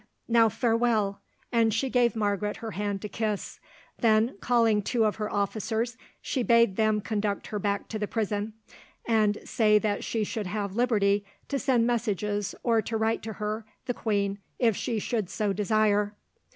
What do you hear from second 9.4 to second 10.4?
say that she